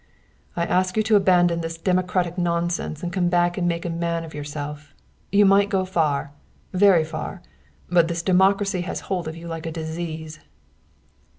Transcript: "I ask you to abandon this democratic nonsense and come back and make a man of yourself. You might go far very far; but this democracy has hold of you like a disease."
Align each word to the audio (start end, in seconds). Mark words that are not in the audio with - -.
"I 0.55 0.65
ask 0.65 0.97
you 0.97 1.03
to 1.03 1.15
abandon 1.15 1.61
this 1.61 1.77
democratic 1.77 2.35
nonsense 2.35 3.03
and 3.03 3.13
come 3.13 3.29
back 3.29 3.55
and 3.55 3.67
make 3.67 3.85
a 3.85 3.89
man 3.91 4.23
of 4.23 4.33
yourself. 4.33 4.95
You 5.31 5.45
might 5.45 5.69
go 5.69 5.85
far 5.85 6.31
very 6.73 7.03
far; 7.03 7.43
but 7.87 8.07
this 8.07 8.23
democracy 8.23 8.81
has 8.81 9.01
hold 9.01 9.27
of 9.27 9.35
you 9.37 9.47
like 9.47 9.67
a 9.67 9.71
disease." 9.71 10.39